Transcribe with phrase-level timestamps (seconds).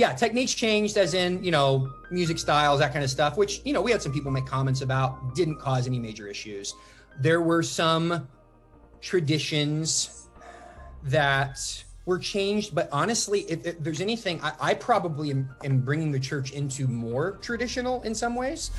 [0.00, 3.74] yeah, techniques changed as in, you know, music styles, that kind of stuff, which, you
[3.74, 6.74] know, we had some people make comments about, didn't cause any major issues.
[7.20, 8.26] There were some
[9.02, 10.26] traditions
[11.02, 16.12] that were changed, but honestly, if, if there's anything, I, I probably am, am bringing
[16.12, 18.70] the church into more traditional in some ways.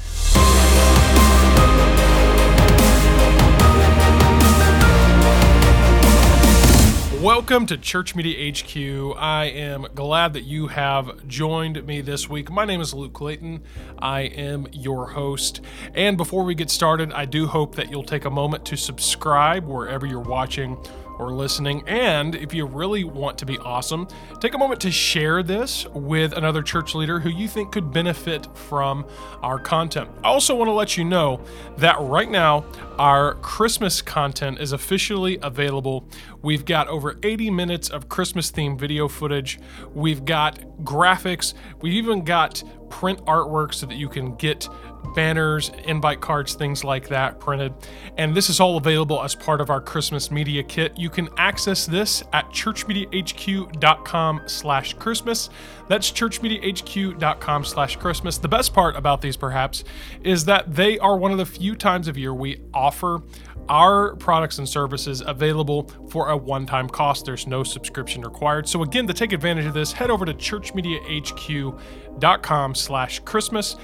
[7.21, 9.15] Welcome to Church Media HQ.
[9.15, 12.49] I am glad that you have joined me this week.
[12.49, 13.61] My name is Luke Clayton.
[13.99, 15.61] I am your host.
[15.93, 19.67] And before we get started, I do hope that you'll take a moment to subscribe
[19.67, 20.83] wherever you're watching
[21.21, 21.83] or listening.
[21.87, 24.07] And if you really want to be awesome,
[24.39, 28.47] take a moment to share this with another church leader who you think could benefit
[28.57, 29.05] from
[29.43, 30.09] our content.
[30.23, 31.39] I also want to let you know
[31.77, 32.65] that right now,
[32.97, 36.07] our Christmas content is officially available.
[36.41, 39.59] We've got over 80 minutes of Christmas themed video footage.
[39.93, 41.53] We've got graphics.
[41.81, 44.67] We've even got print artwork so that you can get
[45.15, 47.73] banners, invite cards, things like that printed.
[48.17, 50.97] And this is all available as part of our Christmas media kit.
[50.97, 55.49] You can access this at churchmediahq.com slash Christmas.
[55.87, 58.37] That's churchmediahq.com slash Christmas.
[58.37, 59.83] The best part about these, perhaps,
[60.23, 63.21] is that they are one of the few times of year we offer
[63.69, 67.25] our products and services available for a one-time cost.
[67.25, 68.67] There's no subscription required.
[68.67, 73.75] So again, to take advantage of this, head over to churchmediahq.com slash Christmas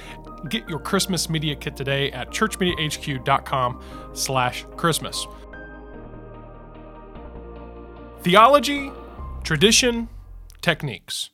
[0.50, 3.81] Get your Christmas media kit today at churchmediahq.com
[4.14, 5.28] slash Christmas.
[8.22, 8.92] Theology,
[9.44, 10.09] tradition,
[10.61, 11.31] techniques.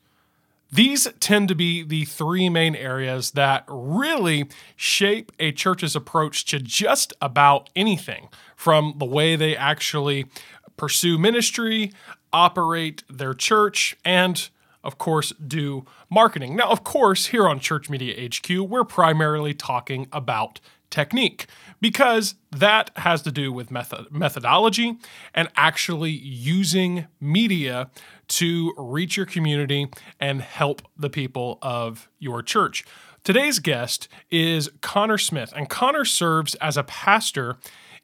[0.73, 6.57] These tend to be the three main areas that really shape a church's approach to
[6.57, 10.25] just about anything from the way they actually
[10.75, 11.91] pursue ministry,
[12.31, 14.49] operate their church, and
[14.83, 16.55] of course, do marketing.
[16.55, 20.59] Now, of course, here on Church Media HQ, we're primarily talking about
[20.93, 21.47] technique
[21.81, 24.97] because that has to do with method methodology
[25.33, 27.89] and actually using media
[28.27, 29.89] to reach your community
[30.19, 32.85] and help the people of your church.
[33.23, 37.57] Today's guest is Connor Smith, and Connor serves as a pastor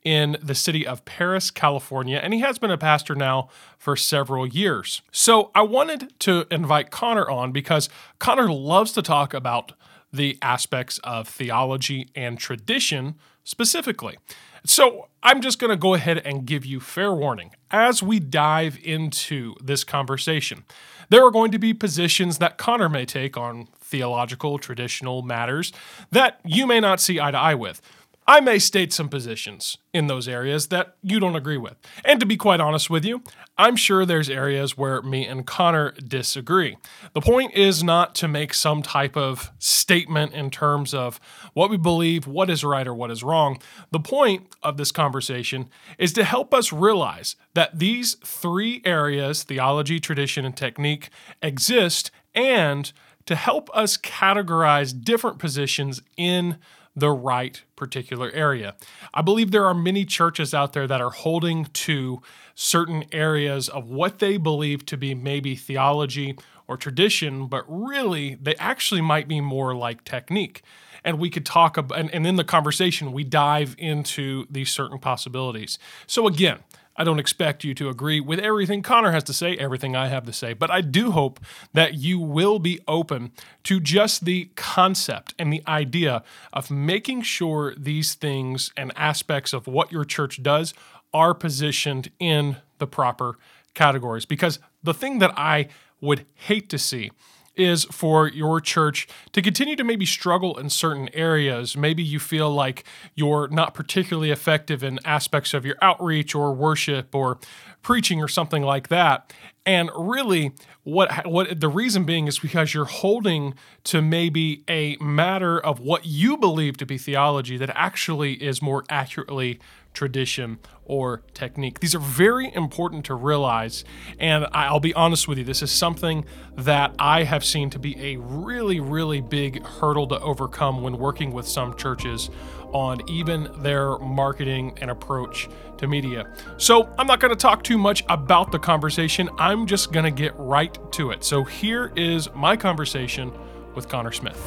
[0.03, 4.47] in the city of Perris, California, and he has been a pastor now for several
[4.47, 5.01] years.
[5.11, 9.73] So I wanted to invite Connor on because Connor loves to talk about
[10.11, 14.17] the aspects of theology and tradition specifically.
[14.65, 18.77] So I'm just going to go ahead and give you fair warning as we dive
[18.83, 20.63] into this conversation.
[21.09, 25.73] There are going to be positions that Connor may take on theological, traditional matters
[26.11, 27.81] that you may not see eye to eye with.
[28.29, 31.77] I may state some positions in those areas that you don't agree with.
[32.05, 33.23] And to be quite honest with you,
[33.57, 36.77] I'm sure there's areas where me and Connor disagree.
[37.13, 41.19] The point is not to make some type of statement in terms of
[41.53, 43.59] what we believe, what is right or what is wrong.
[43.89, 45.67] The point of this conversation
[45.97, 51.09] is to help us realize that these three areas theology, tradition, and technique
[51.41, 52.93] exist and
[53.25, 56.59] to help us categorize different positions in
[56.99, 58.75] the right particular area.
[59.13, 62.21] I believe there are many churches out there that are holding to
[62.55, 66.37] certain areas of what they believe to be maybe theology
[66.67, 70.61] or tradition, but really they actually might be more like technique.
[71.03, 74.99] And we could talk about, and, and in the conversation, we dive into these certain
[74.99, 75.79] possibilities.
[76.05, 76.59] So, again,
[76.99, 80.25] I don't expect you to agree with everything Connor has to say, everything I have
[80.25, 81.39] to say, but I do hope
[81.73, 83.31] that you will be open
[83.63, 89.65] to just the concept and the idea of making sure these things and aspects of
[89.65, 90.73] what your church does
[91.13, 93.37] are positioned in the proper
[93.73, 94.25] categories.
[94.25, 95.69] Because the thing that I
[96.01, 97.11] would hate to see
[97.59, 101.75] is for your church to continue to maybe struggle in certain areas.
[101.75, 102.83] Maybe you feel like
[103.15, 107.39] you're not particularly effective in aspects of your outreach or worship or
[107.81, 109.33] preaching or something like that.
[109.65, 110.53] And really,
[110.83, 113.53] what what the reason being is because you're holding
[113.83, 118.83] to maybe a matter of what you believe to be theology that actually is more
[118.89, 119.59] accurately
[119.93, 121.79] tradition, or technique.
[121.79, 123.85] These are very important to realize.
[124.17, 126.25] And I'll be honest with you, this is something
[126.57, 131.31] that I have seen to be a really, really big hurdle to overcome when working
[131.31, 132.31] with some churches
[132.71, 135.47] on even their marketing and approach
[135.77, 136.31] to media.
[136.57, 139.29] So I'm not going to talk too much about the conversation.
[139.37, 141.23] I'm just going to get right to it.
[141.23, 143.31] So here is my conversation
[143.75, 144.37] with Connor Smith.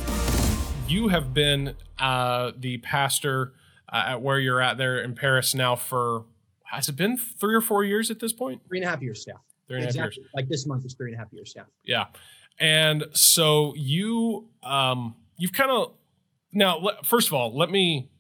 [0.88, 3.52] You have been uh, the pastor
[3.92, 6.24] uh, at where you're at there in Perris now for
[6.64, 8.62] has it been three or four years at this point?
[8.66, 9.34] Three and a half years, yeah.
[9.68, 10.00] Three and exactly.
[10.00, 10.28] a half years.
[10.34, 11.64] Like this month is three and a half years, yeah.
[11.84, 12.04] Yeah.
[12.58, 15.92] And so you um you've kind of
[16.52, 18.10] now first of all, let me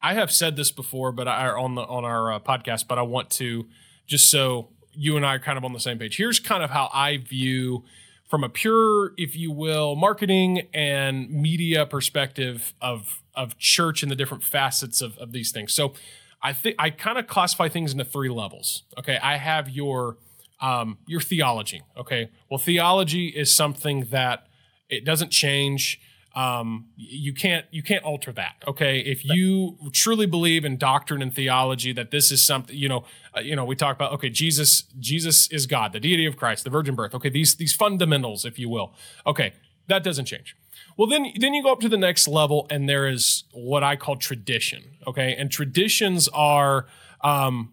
[0.00, 3.02] I have said this before but I on the on our uh, podcast but I
[3.02, 3.66] want to
[4.06, 6.16] just so you and I are kind of on the same page.
[6.16, 7.84] Here's kind of how I view
[8.28, 14.16] from a pure if you will marketing and media perspective of of church and the
[14.16, 15.72] different facets of, of these things.
[15.72, 15.94] So
[16.42, 18.84] I think I kind of classify things into three levels.
[18.98, 20.18] Okay, I have your
[20.60, 21.82] um, your theology.
[21.96, 24.46] Okay, well, theology is something that
[24.88, 26.00] it doesn't change.
[26.38, 28.62] Um, you can't you can't alter that.
[28.64, 33.04] Okay, if you truly believe in doctrine and theology that this is something you know,
[33.36, 36.62] uh, you know, we talk about okay, Jesus Jesus is God, the deity of Christ,
[36.62, 37.12] the virgin birth.
[37.12, 38.94] Okay, these these fundamentals, if you will.
[39.26, 39.52] Okay,
[39.88, 40.54] that doesn't change.
[40.96, 43.96] Well, then then you go up to the next level, and there is what I
[43.96, 44.98] call tradition.
[45.08, 46.86] Okay, and traditions are
[47.20, 47.72] um,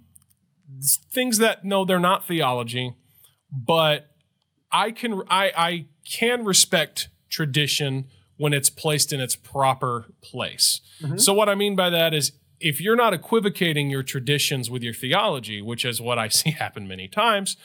[1.12, 2.96] things that no, they're not theology,
[3.52, 4.10] but
[4.72, 10.82] I can I I can respect tradition when it's placed in its proper place.
[11.02, 11.18] Mm-hmm.
[11.18, 14.94] So what I mean by that is if you're not equivocating your traditions with your
[14.94, 17.58] theology, which is what I see happen many times,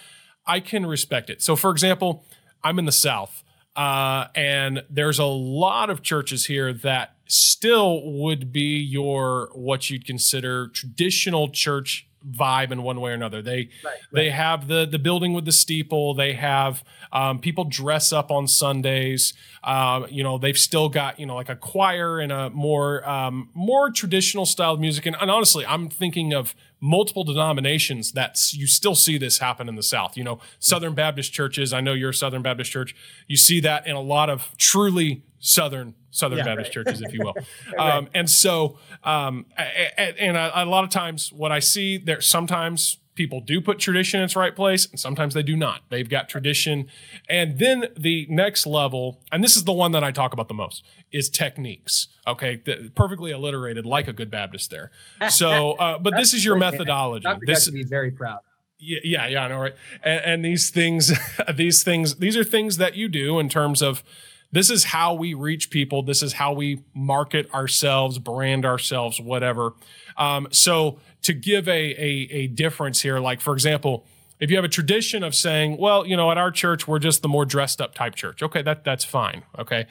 [0.47, 1.43] I can respect it.
[1.43, 2.25] So for example,
[2.63, 3.43] I'm in the South.
[3.77, 10.05] Uh, and there's a lot of churches here that still would be your what you'd
[10.05, 13.43] consider traditional church vibe in one way or another.
[13.43, 13.99] They right, right.
[14.13, 16.15] they have the the building with the steeple.
[16.15, 19.33] They have um, people dress up on Sundays.
[19.65, 23.51] Um, you know, they've still got you know like a choir and a more um,
[23.55, 25.07] more traditional style of music.
[25.07, 29.77] And, and honestly, I'm thinking of multiple denominations that you still see this happen in
[29.77, 30.17] the South.
[30.17, 31.73] You know, Southern Baptist churches.
[31.73, 32.95] I know you're a Southern Baptist church.
[33.27, 36.85] You see that in a lot of truly Southern Southern yeah, Baptist right.
[36.85, 37.35] churches, if you will.
[37.79, 37.97] right.
[37.97, 42.99] um, and so, um, and a, a, lot of times, what I see there, sometimes
[43.15, 45.83] people do put tradition in its right place, and sometimes they do not.
[45.89, 46.87] They've got tradition,
[47.29, 50.55] and then the next level, and this is the one that I talk about the
[50.55, 52.09] most, is techniques.
[52.27, 54.91] Okay, the, perfectly alliterated, like a good Baptist there.
[55.29, 57.25] So, uh, but this is your methodology.
[57.25, 57.47] Dr.
[57.47, 58.41] This to be very proud.
[58.79, 59.75] Yeah, yeah, yeah, I know, right?
[60.03, 61.13] And, and these things,
[61.55, 64.03] these things, these are things that you do in terms of
[64.53, 66.03] this is how we reach people.
[66.03, 69.75] This is how we market ourselves, brand ourselves, whatever.
[70.17, 74.07] Um, so to give a, a, a difference here, like for example,
[74.39, 77.23] if you have a tradition of saying, well, you know, at our church we're just
[77.23, 78.43] the more dressed up type church.
[78.43, 79.43] Okay, that that's fine.
[79.59, 79.87] Okay,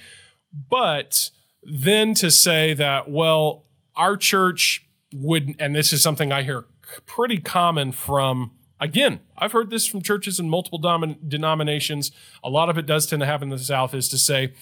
[0.69, 1.29] but
[1.63, 3.65] then to say that, well,
[3.95, 6.65] our church would, and this is something I hear
[7.05, 10.79] pretty common from Again, I've heard this from churches in multiple
[11.27, 12.11] denominations.
[12.43, 14.53] A lot of it does tend to happen in the South is to say,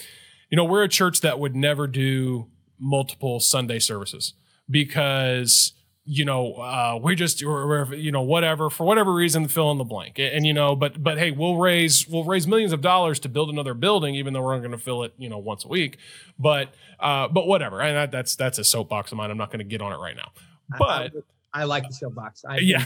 [0.50, 2.48] you know, we're a church that would never do
[2.80, 4.34] multiple Sunday services
[4.70, 5.74] because
[6.10, 9.84] you know, uh, we just, or, you know, whatever for whatever reason, fill in the
[9.84, 10.18] blank.
[10.18, 13.30] And, and, you know, but but hey, we'll raise we'll raise millions of dollars to
[13.30, 15.68] build another building, even though we're not going to fill it, you know, once a
[15.68, 15.98] week.
[16.40, 17.82] But uh, but whatever.
[17.82, 19.30] And that, that's that's a soapbox of mine.
[19.32, 20.32] I'm not going to get on it right now.
[20.80, 21.12] But
[21.54, 22.46] I like the soapbox.
[22.48, 22.86] I, yeah,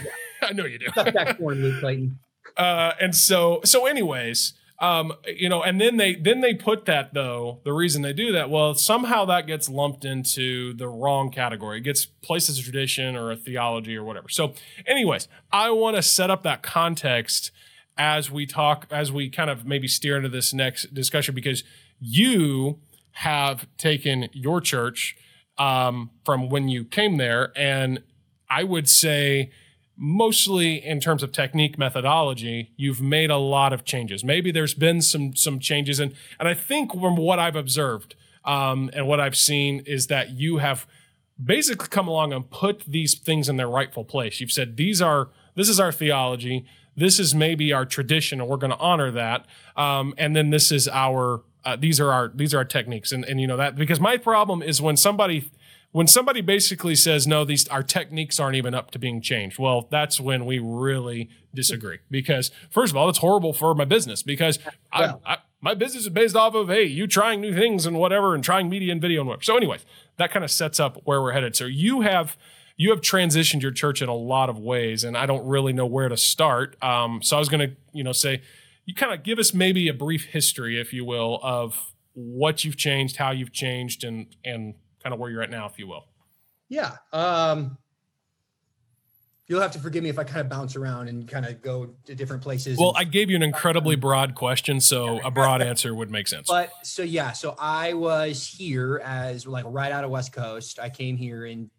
[0.51, 0.87] I know you do.
[0.89, 2.19] Stuff that corn, Luke Clayton.
[2.57, 7.13] Uh, and so, so, anyways, um, you know, and then they then they put that
[7.13, 7.61] though.
[7.63, 11.77] The reason they do that, well, somehow that gets lumped into the wrong category.
[11.77, 14.27] It gets placed as a tradition or a theology or whatever.
[14.27, 14.53] So,
[14.85, 17.51] anyways, I want to set up that context
[17.95, 21.63] as we talk, as we kind of maybe steer into this next discussion, because
[22.01, 22.79] you
[23.11, 25.15] have taken your church
[25.57, 28.03] um, from when you came there and
[28.51, 29.51] I would say
[30.03, 34.23] mostly in terms of technique methodology you've made a lot of changes.
[34.23, 35.99] Maybe there's been some some changes.
[35.99, 40.31] And and i think from what i've observed um, and what i've seen is that
[40.31, 40.87] you have
[41.43, 44.39] basically come along and put these things in their rightful place.
[44.41, 46.65] You've said these are this is our theology.
[46.95, 49.45] This is maybe our tradition and we're going to honor that.
[49.75, 53.11] Um, and then this is our uh, these are our these are our techniques.
[53.11, 55.51] And and you know that because my problem is when somebody
[55.91, 59.87] when somebody basically says no these our techniques aren't even up to being changed well
[59.89, 61.99] that's when we really disagree.
[62.09, 64.59] Because first of all it's horrible for my business because
[64.97, 67.97] well, I, I, my business is based off of hey you trying new things and
[67.97, 69.43] whatever and trying media and video and whatever.
[69.43, 69.85] So anyways
[70.17, 71.55] that kind of sets up where we're headed.
[71.55, 72.37] So you have
[72.77, 75.85] you have transitioned your church in a lot of ways and i don't really know
[75.85, 76.81] where to start.
[76.83, 78.41] Um, so i was going to you know say
[78.85, 82.77] you kind of give us maybe a brief history if you will of what you've
[82.77, 86.05] changed how you've changed and and kind of where you're at now, if you will.
[86.69, 86.95] Yeah.
[87.11, 87.77] Um,
[89.47, 91.93] you'll have to forgive me if I kind of bounce around and kind of go
[92.05, 92.77] to different places.
[92.79, 96.47] Well, I gave you an incredibly broad question, so a broad answer would make sense.
[96.47, 100.79] But so yeah, so I was here as like right out of West Coast.
[100.79, 101.69] I came here in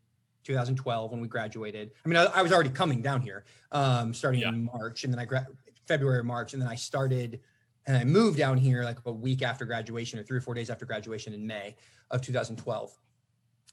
[0.45, 1.93] 2012 when we graduated.
[2.05, 4.51] I mean, I, I was already coming down here, um, starting yeah.
[4.51, 5.47] in March, and then I gra-
[5.87, 7.41] February, March, and then I started
[7.87, 10.71] and I moved down here like a week after graduation or three or four days
[10.71, 11.75] after graduation in May
[12.11, 12.97] of 2012.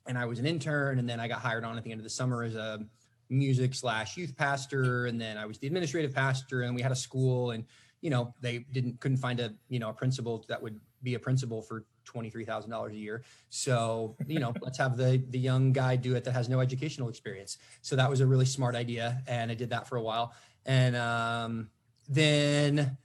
[0.08, 2.04] And I was an intern, and then I got hired on at the end of
[2.04, 2.86] the summer as a
[3.30, 6.96] music slash youth pastor, and then I was the administrative pastor, and we had a
[6.96, 7.64] school, and
[8.02, 11.20] you know they didn't couldn't find a you know a principal that would be a
[11.20, 13.24] principal for twenty three thousand dollars a year.
[13.50, 17.10] So you know let's have the the young guy do it that has no educational
[17.10, 17.58] experience.
[17.82, 20.34] So that was a really smart idea, and I did that for a while,
[20.66, 21.70] and um,
[22.08, 22.98] then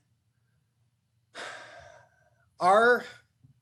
[2.61, 3.05] our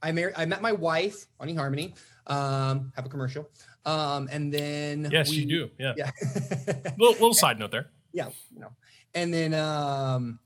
[0.03, 1.95] I married I met my wife on eHarmony.
[2.27, 3.49] Um, have a commercial.
[3.85, 5.71] Um, and then yes, we, you do.
[5.79, 5.95] Yeah.
[5.97, 6.11] Yeah.
[6.99, 7.91] little, little side note there.
[8.13, 8.29] Yeah.
[8.53, 8.73] You know.
[9.15, 10.39] And then um,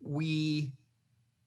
[0.00, 0.72] we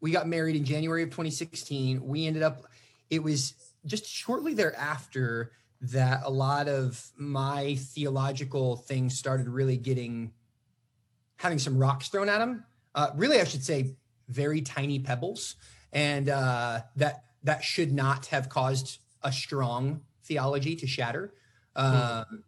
[0.01, 2.05] we got married in January of 2016.
[2.05, 2.65] We ended up.
[3.09, 3.53] It was
[3.86, 10.31] just shortly thereafter that a lot of my theological things started really getting
[11.38, 12.65] having some rocks thrown at them.
[12.93, 13.95] Uh, really, I should say,
[14.27, 15.55] very tiny pebbles
[15.93, 21.34] and uh, that that should not have caused a strong theology to shatter.
[21.75, 22.43] Um,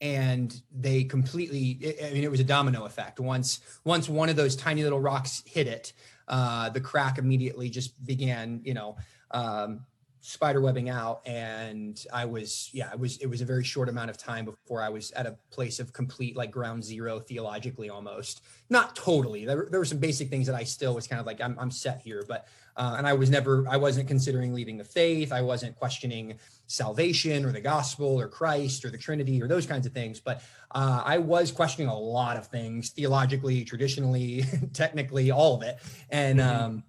[0.00, 3.18] and they completely, I mean, it was a domino effect.
[3.18, 5.92] Once once one of those tiny little rocks hit it,
[6.28, 8.96] uh, the crack immediately just began, you know,
[9.30, 9.86] um,
[10.26, 14.10] spider webbing out and i was yeah it was it was a very short amount
[14.10, 18.42] of time before i was at a place of complete like ground zero theologically almost.
[18.68, 19.44] Not totally.
[19.44, 21.70] There, there were some basic things that i still was kind of like i'm, I'm
[21.70, 25.32] set here but uh, and i was never i wasn't considering leaving the faith.
[25.32, 29.86] I wasn't questioning salvation or the gospel or christ or the trinity or those kinds
[29.86, 30.42] of things but
[30.72, 35.78] uh, i was questioning a lot of things theologically traditionally technically all of it.
[36.10, 36.64] And mm-hmm.
[36.64, 36.84] um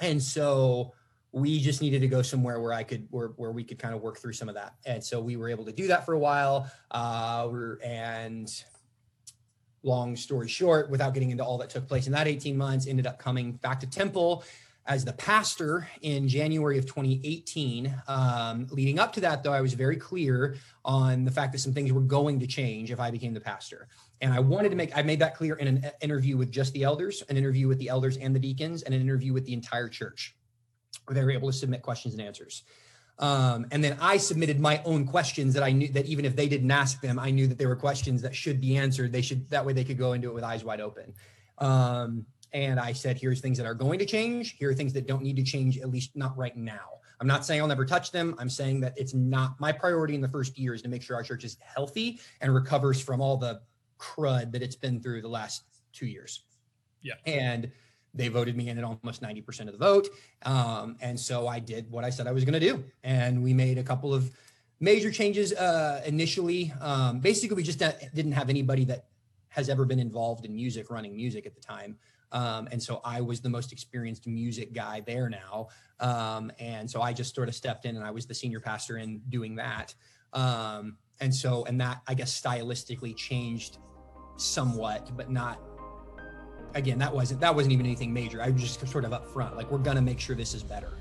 [0.00, 0.94] and so
[1.32, 4.02] we just needed to go somewhere where I could where, where we could kind of
[4.02, 4.74] work through some of that.
[4.84, 6.70] And so we were able to do that for a while.
[6.90, 7.48] Uh,
[7.82, 8.52] and
[9.82, 13.06] long story short, without getting into all that took place in that 18 months, ended
[13.06, 14.44] up coming back to Temple
[14.86, 17.94] as the pastor in January of 2018.
[18.08, 21.72] Um, leading up to that, though, I was very clear on the fact that some
[21.72, 23.88] things were going to change if I became the pastor.
[24.20, 26.82] And I wanted to make, I made that clear in an interview with just the
[26.82, 29.88] elders, an interview with the elders and the deacons, and an interview with the entire
[29.88, 30.36] church
[31.10, 32.62] they were able to submit questions and answers.
[33.18, 36.48] Um, and then I submitted my own questions that I knew that even if they
[36.48, 39.12] didn't ask them, I knew that there were questions that should be answered.
[39.12, 41.12] They should that way they could go into it with eyes wide open.
[41.58, 44.56] Um, and I said, here's things that are going to change.
[44.58, 47.00] Here are things that don't need to change, at least not right now.
[47.20, 48.34] I'm not saying I'll never touch them.
[48.38, 51.14] I'm saying that it's not my priority in the first year is to make sure
[51.14, 53.60] our church is healthy and recovers from all the
[53.98, 56.42] crud that it's been through the last two years.
[57.00, 57.14] Yeah.
[57.24, 57.70] And
[58.14, 60.08] they voted me in at almost 90% of the vote.
[60.44, 62.84] Um, and so I did what I said I was going to do.
[63.02, 64.30] And we made a couple of
[64.80, 66.72] major changes uh, initially.
[66.80, 69.06] Um, basically, we just didn't have anybody that
[69.48, 71.96] has ever been involved in music, running music at the time.
[72.32, 75.68] Um, and so I was the most experienced music guy there now.
[76.00, 78.96] Um, and so I just sort of stepped in and I was the senior pastor
[78.96, 79.94] in doing that.
[80.32, 83.78] Um, and so, and that I guess stylistically changed
[84.36, 85.60] somewhat, but not
[86.74, 88.42] again, that wasn't that wasn't even anything major.
[88.42, 90.92] I was just sort of upfront, like we're gonna make sure this is better.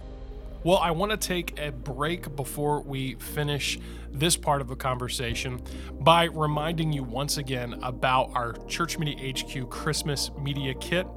[0.63, 3.79] Well, I want to take a break before we finish
[4.11, 5.59] this part of the conversation
[6.01, 11.07] by reminding you once again about our Church Media HQ Christmas Media Kit.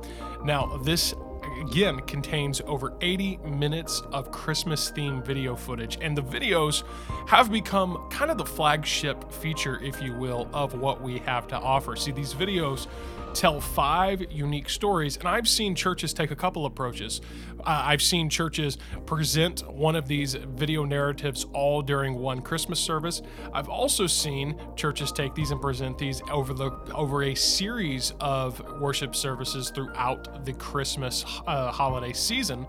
[0.45, 1.13] Now, this
[1.61, 6.83] again contains over 80 minutes of Christmas themed video footage, and the videos
[7.29, 11.57] have become kind of the flagship feature, if you will, of what we have to
[11.57, 11.97] offer.
[11.97, 12.87] See, these videos
[13.35, 15.17] tell five unique stories.
[15.17, 17.21] And I've seen churches take a couple approaches.
[17.61, 23.23] Uh, I've seen churches present one of these video narratives all during one Christmas service.
[23.53, 28.61] I've also seen churches take these and present these over the over a series of
[28.81, 32.67] worship services throughout the Christmas uh, holiday season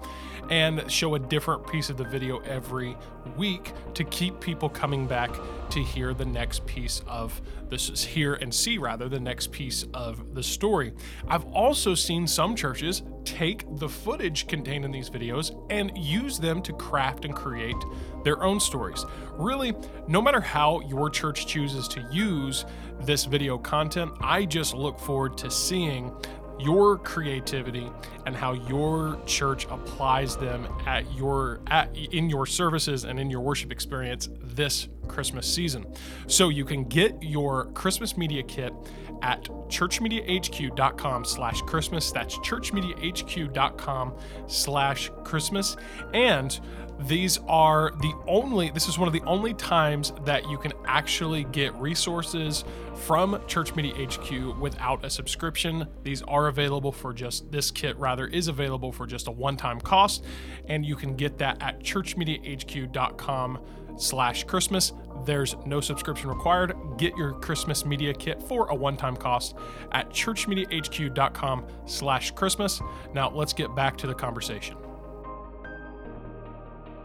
[0.50, 2.96] and show a different piece of the video every
[3.38, 5.32] week to keep people coming back
[5.70, 9.86] to hear the next piece of this is hear and see rather the next piece
[9.94, 10.94] of the story.
[11.28, 16.62] I've also seen some churches take the footage contained in these videos and use them
[16.62, 17.76] to craft and create
[18.24, 19.04] their own stories.
[19.34, 19.74] Really,
[20.08, 22.66] no matter how your church chooses to use
[23.02, 26.12] this video content, I just look forward to seeing
[26.60, 27.90] your creativity
[28.26, 33.42] and how your church applies them at your at in your services and in your
[33.42, 35.86] worship experience this Christmas season.
[36.28, 38.74] So you can get your Christmas media kit
[39.22, 42.12] at churchmediahq.com slash Christmas.
[42.12, 44.14] That's churchmediahq.com
[44.48, 45.78] slash Christmas.
[46.14, 46.60] And
[47.00, 51.44] these are the only, this is one of the only times that you can actually
[51.46, 52.64] get resources
[52.96, 55.88] from Church Media HQ without a subscription.
[56.04, 59.82] These are available for just, this kit rather is available for just a one time
[59.82, 60.24] cost.
[60.68, 63.60] And you can get that at churchmediahq.com
[63.98, 64.94] slash Christmas.
[65.26, 66.76] There's no subscription required.
[66.98, 69.56] Get your Christmas media kit for a one-time cost
[69.92, 72.82] at churchmediahq.com slash Christmas.
[73.14, 74.78] Now let's get back to the conversation.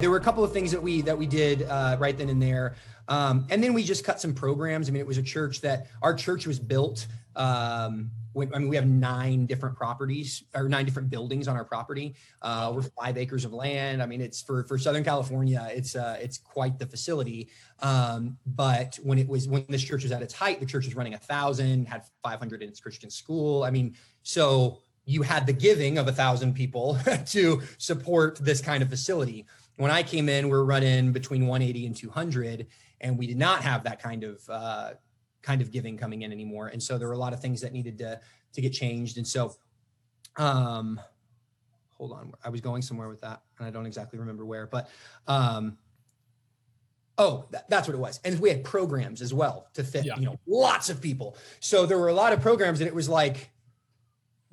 [0.01, 2.41] There were a couple of things that we that we did uh, right then and
[2.41, 2.75] there,
[3.09, 4.89] um, and then we just cut some programs.
[4.89, 7.07] I mean, it was a church that our church was built.
[7.37, 12.15] Um, I mean, we have nine different properties or nine different buildings on our property.
[12.41, 14.03] Uh, we're five acres of land.
[14.03, 15.69] I mean, it's for for Southern California.
[15.71, 17.51] It's uh, it's quite the facility.
[17.81, 20.97] Um, but when it was when this church was at its height, the church was
[20.97, 23.65] running a thousand, had 500 in its Christian school.
[23.65, 28.83] I mean, so you had the giving of a thousand people to support this kind
[28.83, 29.45] of facility.
[29.81, 32.67] When I came in, we are running between 180 and 200,
[33.01, 34.91] and we did not have that kind of uh,
[35.41, 36.67] kind of giving coming in anymore.
[36.67, 38.21] And so there were a lot of things that needed to
[38.53, 39.17] to get changed.
[39.17, 39.57] And so,
[40.37, 41.01] um,
[41.95, 44.91] hold on, I was going somewhere with that, and I don't exactly remember where, but
[45.27, 45.79] um,
[47.17, 48.21] oh, th- that's what it was.
[48.23, 50.17] And we had programs as well to fit, yeah.
[50.19, 51.39] you know, lots of people.
[51.61, 53.49] So there were a lot of programs, and it was like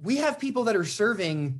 [0.01, 1.59] we have people that are serving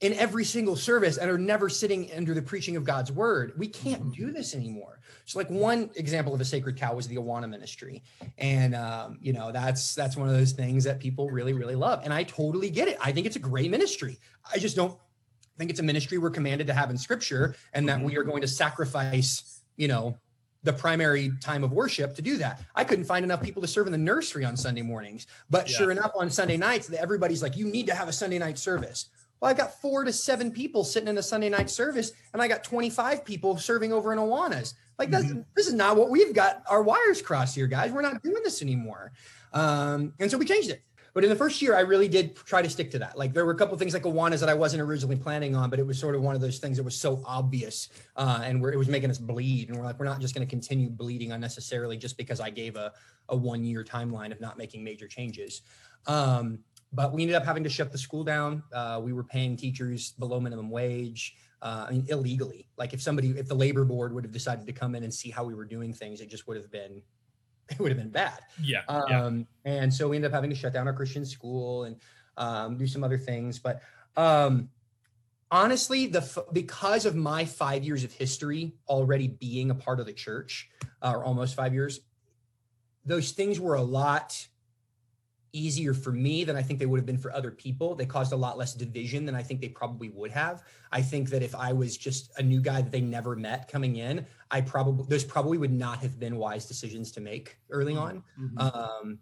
[0.00, 3.52] in every single service and are never sitting under the preaching of God's word.
[3.58, 4.26] We can't mm-hmm.
[4.26, 5.00] do this anymore.
[5.26, 8.02] So, like one example of a sacred cow was the Awana ministry,
[8.38, 12.00] and um, you know that's that's one of those things that people really really love,
[12.02, 12.96] and I totally get it.
[13.00, 14.18] I think it's a great ministry.
[14.52, 14.96] I just don't
[15.58, 18.40] think it's a ministry we're commanded to have in Scripture, and that we are going
[18.40, 20.16] to sacrifice, you know,
[20.62, 22.62] the primary time of worship to do that.
[22.74, 25.76] I couldn't find enough people to serve in the nursery on Sunday mornings, but yeah.
[25.76, 29.10] sure enough, on Sunday nights, everybody's like, "You need to have a Sunday night service."
[29.40, 32.48] Well, I got four to seven people sitting in a Sunday night service, and I
[32.48, 34.74] got 25 people serving over in Awanas.
[34.98, 35.40] Like that's mm-hmm.
[35.56, 37.90] this is not what we've got our wires crossed here, guys.
[37.90, 39.12] We're not doing this anymore.
[39.54, 40.82] Um, and so we changed it.
[41.12, 43.18] But in the first year, I really did try to stick to that.
[43.18, 45.78] Like there were a couple things like Awanas that I wasn't originally planning on, but
[45.78, 48.72] it was sort of one of those things that was so obvious, uh, and where
[48.72, 49.70] it was making us bleed.
[49.70, 52.76] And we're like, we're not just going to continue bleeding unnecessarily just because I gave
[52.76, 52.92] a,
[53.28, 55.62] a one year timeline of not making major changes.
[56.06, 56.60] Um,
[56.92, 58.62] but we ended up having to shut the school down.
[58.72, 61.36] Uh, we were paying teachers below minimum wage.
[61.62, 62.66] Uh, I mean, illegally.
[62.76, 65.30] Like if somebody, if the labor board would have decided to come in and see
[65.30, 67.02] how we were doing things, it just would have been,
[67.68, 68.40] it would have been bad.
[68.62, 68.82] Yeah.
[68.88, 69.72] Um, yeah.
[69.72, 71.96] And so we ended up having to shut down our Christian school and
[72.36, 73.58] um, do some other things.
[73.58, 73.82] But
[74.16, 74.70] um,
[75.50, 80.12] honestly, the because of my five years of history already being a part of the
[80.12, 80.70] church,
[81.02, 82.00] uh, or almost five years,
[83.04, 84.46] those things were a lot
[85.52, 87.94] easier for me than I think they would have been for other people.
[87.94, 90.62] They caused a lot less division than I think they probably would have.
[90.92, 93.96] I think that if I was just a new guy that they never met coming
[93.96, 98.22] in, I probably those probably would not have been wise decisions to make early on.
[98.40, 98.58] Mm-hmm.
[98.58, 99.18] Um,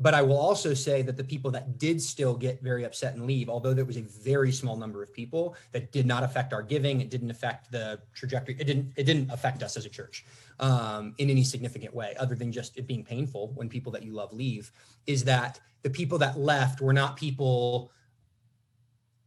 [0.00, 3.26] but I will also say that the people that did still get very upset and
[3.26, 6.62] leave, although there was a very small number of people that did not affect our
[6.62, 8.56] giving, it didn't affect the trajectory.
[8.60, 8.92] It didn't.
[8.96, 10.24] It didn't affect us as a church
[10.60, 14.12] um, in any significant way, other than just it being painful when people that you
[14.12, 14.72] love leave.
[15.06, 17.92] Is that the people that left were not people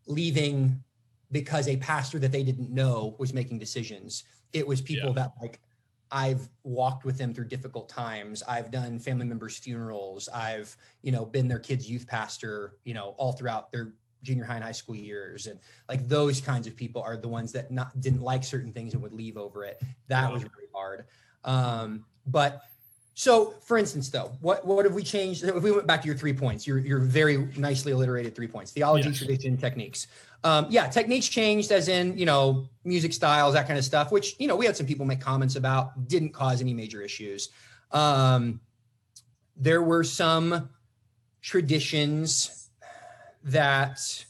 [0.08, 0.84] leaving
[1.32, 4.24] because a pastor that they didn't know was making decisions.
[4.54, 5.24] It was people yeah.
[5.24, 5.62] that like
[6.12, 8.44] I've walked with them through difficult times.
[8.44, 10.28] I've done family members' funerals.
[10.28, 14.55] I've, you know, been their kids' youth pastor, you know, all throughout their junior high
[14.55, 15.47] and high school years.
[15.47, 18.93] And like those kinds of people are the ones that not didn't like certain things
[18.93, 19.81] and would leave over it.
[20.07, 21.05] That was really hard.
[21.43, 22.62] Um, but
[23.13, 25.43] so, for instance, though, what what have we changed?
[25.43, 28.71] If we went back to your three points, your your very nicely alliterated three points:
[28.71, 29.17] theology, yes.
[29.17, 30.07] tradition, techniques.
[30.43, 34.12] Um, yeah, techniques changed, as in you know music styles, that kind of stuff.
[34.12, 37.49] Which you know we had some people make comments about, didn't cause any major issues.
[37.91, 38.62] Um,
[39.57, 40.69] there were some
[41.41, 42.61] traditions
[43.43, 44.25] that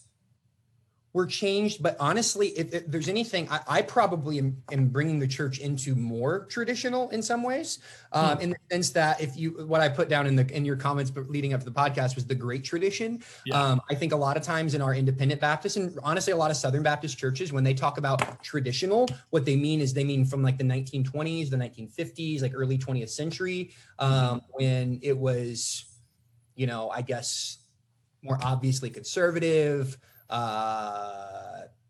[1.14, 1.84] were changed.
[1.84, 5.96] But honestly, if, if there's anything, I, I probably am, am, bringing the church into
[5.96, 7.80] more traditional in some ways,
[8.14, 8.44] um, hmm.
[8.44, 11.12] in the sense that if you, what I put down in the in your comments,
[11.12, 13.22] but leading up to the podcast was the great tradition.
[13.46, 13.62] Yeah.
[13.62, 16.52] Um, I think a lot of times in our independent Baptist and honestly a lot
[16.52, 20.26] of Southern Baptist churches, when they talk about traditional, what they mean is they mean
[20.26, 24.38] from like the 1920s, the 1950s, like early 20th century, um, mm-hmm.
[24.52, 25.86] when it was,
[26.56, 27.61] you know, I guess
[28.24, 29.98] more obviously conservative
[30.30, 31.42] uh,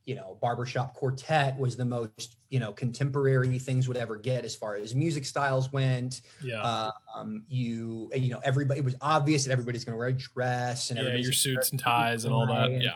[0.05, 4.55] you know, barbershop quartet was the most, you know, contemporary things would ever get as
[4.55, 6.21] far as music styles went.
[6.43, 6.91] Yeah.
[7.15, 10.89] Um, you, you know, everybody, it was obvious that everybody's going to wear a dress
[10.89, 12.71] and yeah, your suits and ties and all that.
[12.71, 12.95] and Yeah.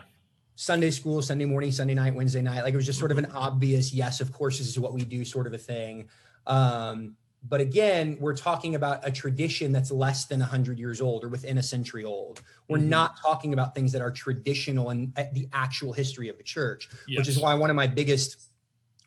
[0.56, 2.62] Sunday school, Sunday morning, Sunday night, Wednesday night.
[2.64, 5.04] Like it was just sort of an obvious, yes, of course, this is what we
[5.04, 6.08] do sort of a thing.
[6.46, 7.14] Um,
[7.48, 11.58] but again, we're talking about a tradition that's less than 100 years old or within
[11.58, 12.42] a century old.
[12.68, 12.88] We're Mhm.
[12.88, 17.28] not talking about things that are traditional and the actual history of the church, which
[17.28, 18.36] is why one of my biggest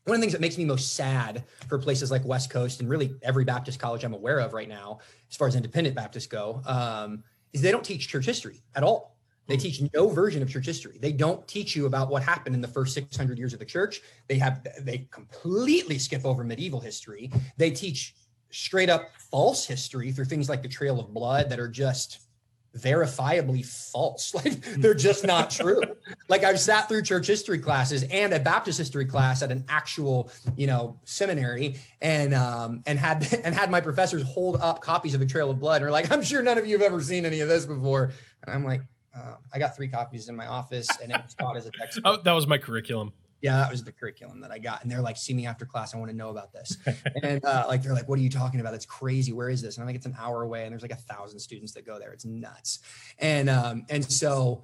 [0.05, 2.89] one of the things that makes me most sad for places like West Coast and
[2.89, 6.61] really every Baptist college I'm aware of right now, as far as independent Baptists go,
[6.65, 9.19] um, is they don't teach church history at all.
[9.47, 9.61] They Hmm.
[9.61, 10.97] teach no version of church history.
[10.99, 14.01] They don't teach you about what happened in the first 600 years of the church.
[14.27, 17.31] They have they completely skip over medieval history.
[17.57, 18.15] They teach
[18.51, 22.28] straight up false history through things like the Trail of Blood that are just
[22.77, 24.33] verifiably false.
[24.39, 25.81] Like they're just not true.
[26.29, 30.31] like I've sat through church history classes and a Baptist history class at an actual,
[30.55, 35.19] you know, seminary and um and had and had my professors hold up copies of
[35.19, 37.25] the Trail of Blood and are like, I'm sure none of you have ever seen
[37.25, 38.11] any of this before.
[38.43, 38.81] And I'm like,
[39.15, 42.19] uh, I got three copies in my office and it was taught as a textbook.
[42.19, 43.11] Oh, that was my curriculum.
[43.41, 44.81] Yeah, that was the curriculum that I got.
[44.83, 45.95] And they're like, see me after class.
[45.95, 46.77] I want to know about this.
[47.23, 48.73] and uh, like, they're like, what are you talking about?
[48.73, 49.31] It's crazy.
[49.31, 49.77] Where is this?
[49.77, 50.63] And I'm like, it's an hour away.
[50.63, 52.11] And there's like a thousand students that go there.
[52.11, 52.79] It's nuts.
[53.17, 54.63] And um, and so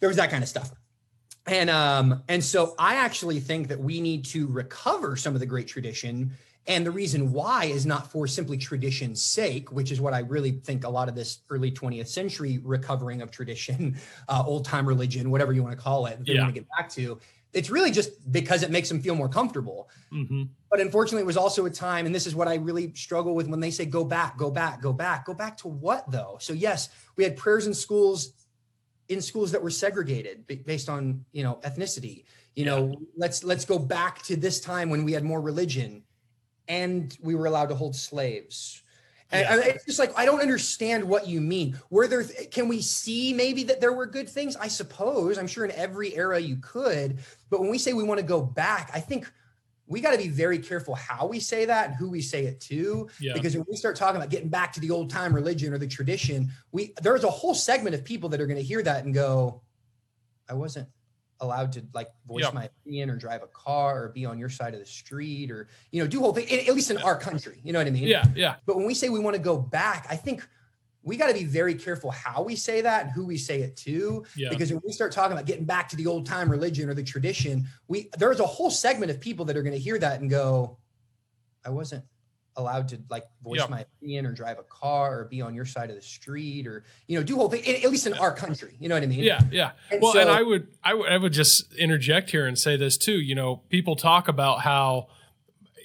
[0.00, 0.72] there was that kind of stuff.
[1.46, 5.46] And um, and so I actually think that we need to recover some of the
[5.46, 6.32] great tradition.
[6.66, 10.52] And the reason why is not for simply tradition's sake, which is what I really
[10.52, 13.96] think a lot of this early 20th century recovering of tradition,
[14.28, 16.42] uh, old time religion, whatever you want to call it, that they Yeah.
[16.42, 17.18] want to get back to.
[17.52, 19.88] It's really just because it makes them feel more comfortable.
[20.10, 23.34] hmm But unfortunately, it was also a time, and this is what I really struggle
[23.34, 25.24] with when they say go back, go back, go back.
[25.24, 26.38] Go back to what though?
[26.40, 28.32] So yes, we had prayers in schools,
[29.08, 32.24] in schools that were segregated based on you know ethnicity.
[32.54, 36.04] You know, let's let's go back to this time when we had more religion,
[36.68, 38.82] and we were allowed to hold slaves.
[39.32, 39.70] And Yeah.
[39.70, 41.78] it's just like I don't understand what you mean.
[41.90, 42.24] Were there?
[42.24, 44.56] Can we see maybe that there were good things?
[44.56, 45.38] I suppose.
[45.38, 47.18] I'm sure in every era you could.
[47.48, 49.30] But when we say we want to go back, I think
[49.86, 52.60] we got to be very careful how we say that and who we say it
[52.60, 53.08] to.
[53.20, 53.32] Yeah.
[53.34, 55.88] Because when we start talking about getting back to the old time religion or the
[55.88, 59.12] tradition, we there's a whole segment of people that are going to hear that and
[59.14, 59.62] go,
[60.48, 60.88] "I wasn't
[61.40, 64.74] allowed to like voice my opinion or drive a car or be on your side
[64.74, 67.60] of the street or you know do whole thing." At at least in our country,
[67.64, 68.04] you know what I mean?
[68.04, 68.24] Yeah.
[68.34, 68.56] Yeah.
[68.66, 70.46] But when we say we want to go back, I think
[71.02, 73.76] we got to be very careful how we say that and who we say it
[73.78, 74.24] to.
[74.36, 74.50] Yeah.
[74.50, 77.02] Because when we start talking about getting back to the old time religion or the
[77.02, 80.28] tradition, we there's a whole segment of people that are going to hear that and
[80.28, 80.78] go,
[81.64, 82.04] I wasn't
[82.56, 83.66] allowed to like voice Yeah.
[83.68, 86.84] my opinion or drive a car or be on your side of the street or
[87.06, 87.64] you know do whole thing.
[87.66, 89.20] At least in our country, you know what I mean?
[89.20, 89.70] Yeah, yeah.
[89.90, 92.76] And well, and so- I would, I would, I would just interject here and say
[92.76, 93.20] this too.
[93.20, 95.08] You know, people talk about how,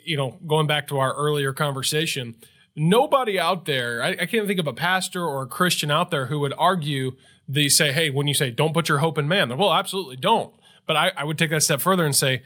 [0.06, 2.36] you know, going back to our earlier conversation,
[2.76, 6.26] nobody out there, I, I can't think of a pastor or a Christian out there
[6.28, 7.14] who would argue
[7.48, 10.54] the say, hey, when you say don't put your hope in man, well, absolutely don't.
[10.88, 12.42] But I, I would take that step further and say,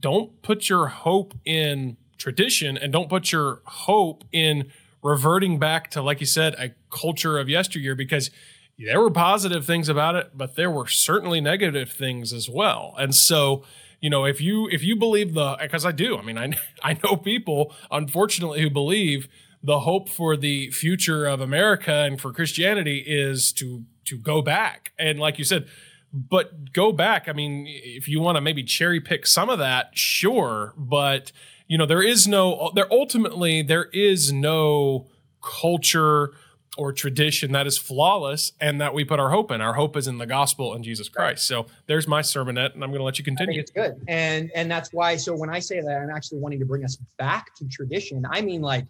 [0.00, 4.70] don't put your hope in tradition and don't put your hope in
[5.02, 8.30] reverting back to, like you said, a culture of yesteryear because
[8.78, 12.94] there were positive things about it, but there were certainly negative things as well.
[12.98, 13.64] And so,
[14.00, 16.98] you know, if you if you believe the because I do, I mean, I I
[17.04, 19.28] know people unfortunately who believe
[19.62, 24.92] the hope for the future of America and for Christianity is to to go back.
[24.98, 25.66] And like you said,
[26.12, 27.28] but go back.
[27.28, 31.32] I mean, if you want to maybe cherry pick some of that, sure, but
[31.66, 35.06] you know, there is no there ultimately there is no
[35.40, 36.32] culture
[36.76, 39.60] or tradition that is flawless and that we put our hope in.
[39.60, 41.46] Our hope is in the gospel and Jesus Christ.
[41.46, 43.60] So there's my sermonette, and I'm going to let you I think continue.
[43.60, 44.02] it's good.
[44.08, 46.96] And and that's why so when I say that I'm actually wanting to bring us
[47.18, 48.86] back to tradition, I mean like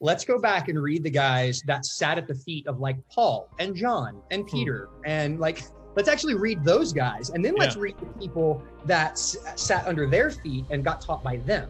[0.00, 3.48] let's go back and read the guys that sat at the feet of like Paul
[3.58, 4.48] and John and hmm.
[4.56, 5.62] Peter and like
[5.94, 7.82] let's actually read those guys and then let's Yeah.
[7.82, 11.68] read the people that s- sat under their feet and got taught by them.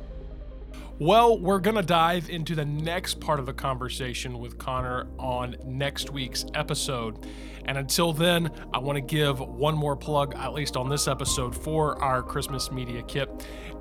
[1.01, 5.57] Well, we're going to dive into the next part of the conversation with Connor on
[5.65, 7.27] next week's episode.
[7.65, 11.57] And until then, I want to give one more plug, at least on this episode,
[11.57, 13.31] for our Christmas media kit.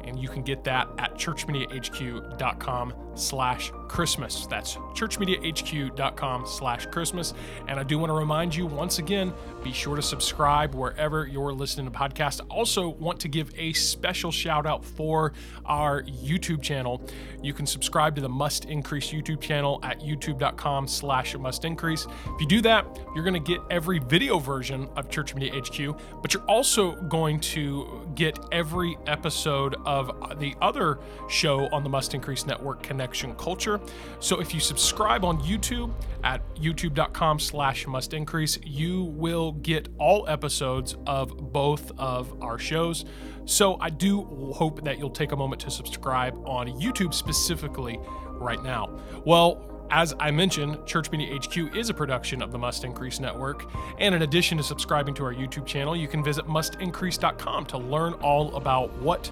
[0.06, 4.46] And you can get that at churchmediahq.com slash Christmas.
[4.48, 7.34] That's churchmediahq.com slash Christmas.
[7.68, 11.54] And I do want to remind you once again, be sure to subscribe wherever you're
[11.54, 12.40] listening to podcasts.
[12.50, 15.34] Also want to give a special shout out for
[15.66, 17.02] our YouTube channel.
[17.42, 22.06] You can subscribe to the Must Increase YouTube channel at youtube.com slash must increase.
[22.06, 26.00] If you do that, you're going to get every video version of Church Media HQ,
[26.22, 32.14] but you're also going to get every episode of the other show on the Must
[32.14, 33.82] Increase Network, Connection Culture.
[34.20, 35.92] So if you subscribe on YouTube
[36.24, 43.06] at youtube.com slash must increase, you will get all episodes of both of our shows.
[43.46, 48.00] So I do hope that you'll take a moment to subscribe on YouTube specifically
[48.34, 49.00] right now.
[49.26, 53.72] Well, as I mentioned, Church Media HQ is a production of the Must Increase Network.
[53.98, 58.14] And in addition to subscribing to our YouTube channel, you can visit mustincrease.com to learn
[58.14, 59.32] all about what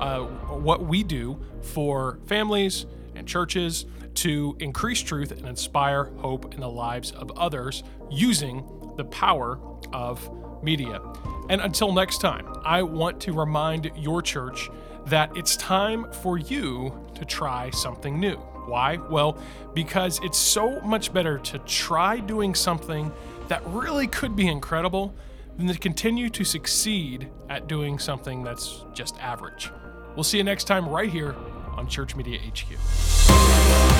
[0.00, 2.86] uh, what we do for families
[3.18, 8.64] and churches to increase truth and inspire hope in the lives of others using
[8.96, 9.58] the power
[9.92, 10.30] of
[10.62, 11.00] media.
[11.50, 14.70] And until next time, I want to remind your church
[15.06, 18.36] that it's time for you to try something new.
[18.36, 18.96] Why?
[18.96, 19.38] Well,
[19.72, 23.10] because it's so much better to try doing something
[23.48, 25.14] that really could be incredible
[25.56, 29.70] than to continue to succeed at doing something that's just average.
[30.14, 31.34] We'll see you next time right here
[31.78, 33.97] on Church Media HQ.